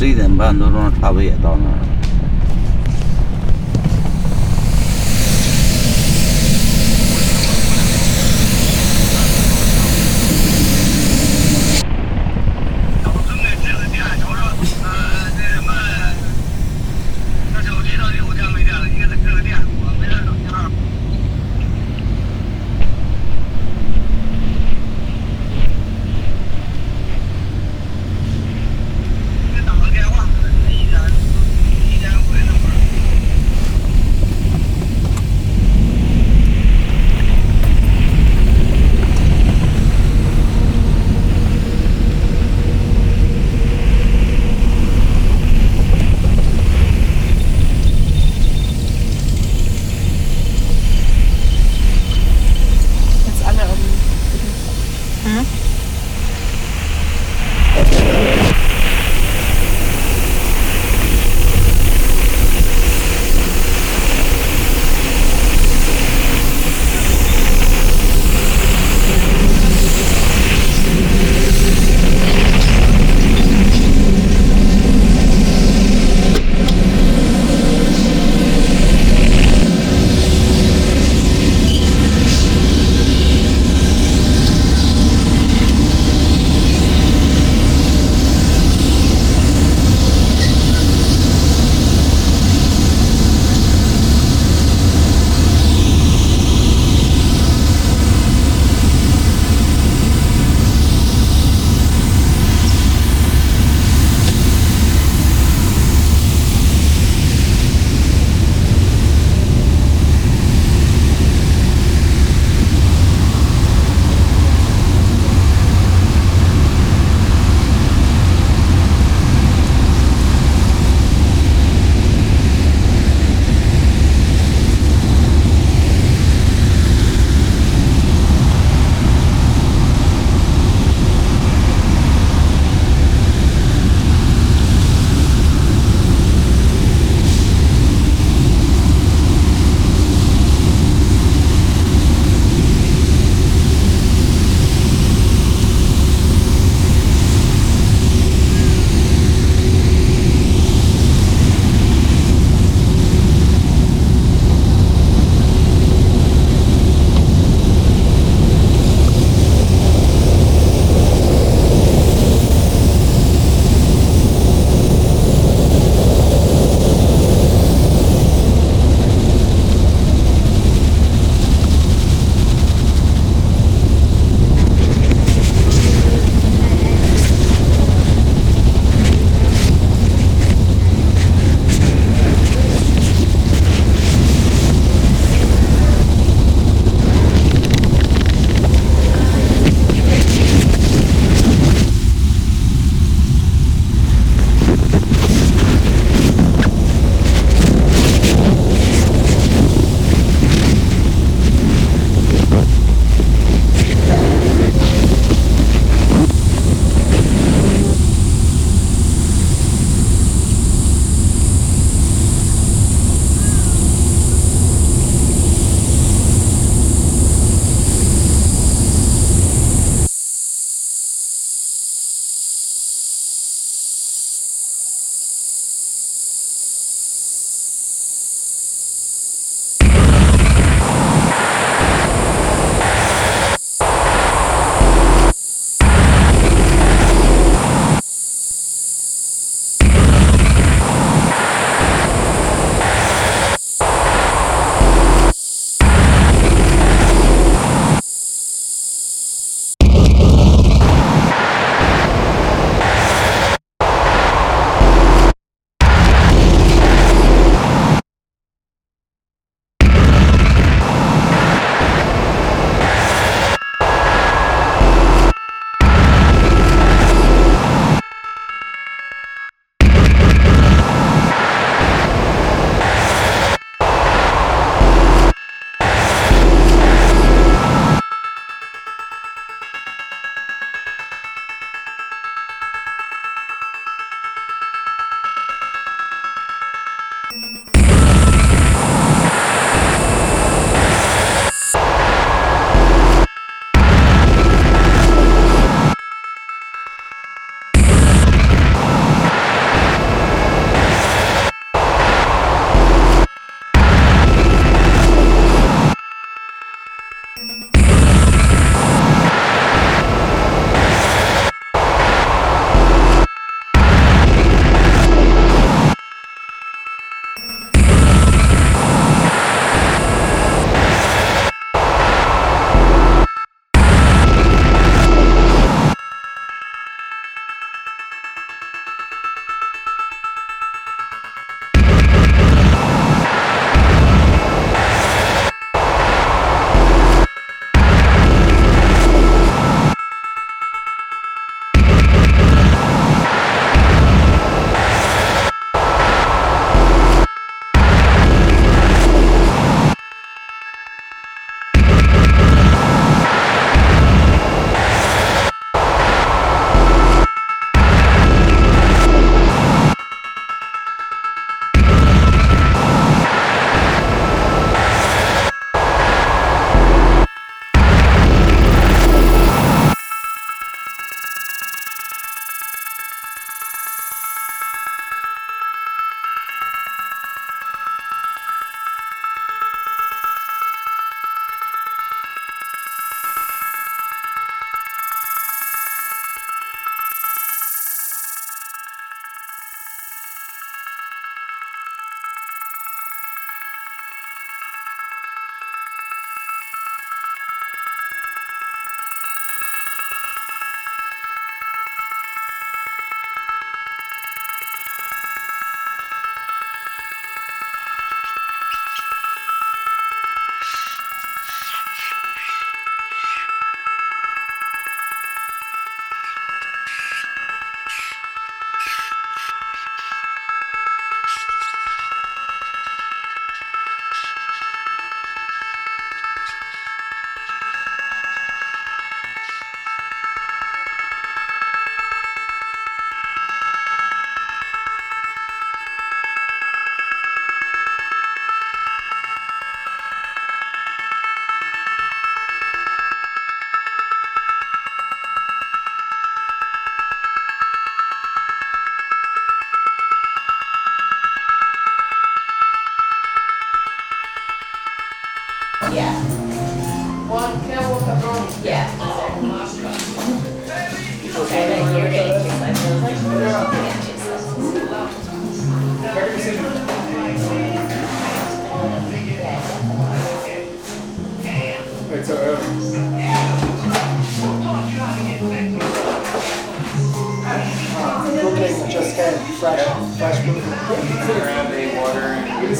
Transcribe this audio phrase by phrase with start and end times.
[0.00, 1.89] 十一点半多钟差不多也到那儿了。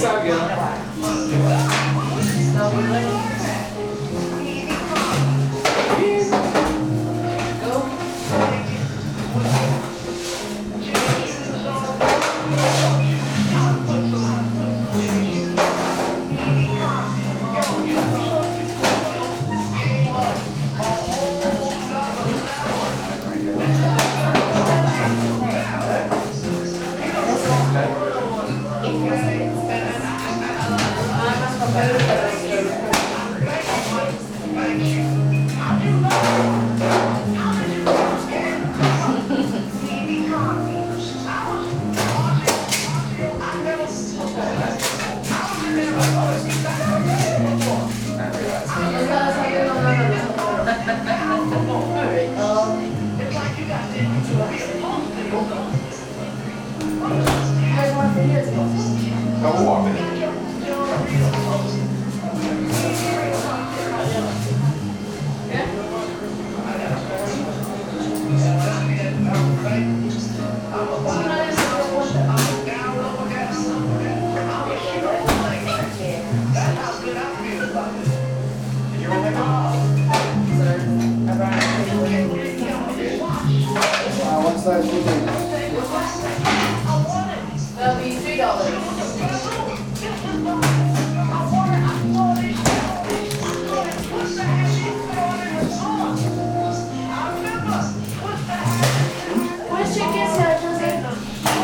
[0.02, 1.79] And.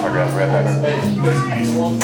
[0.07, 1.97] I'll grab a red pepper.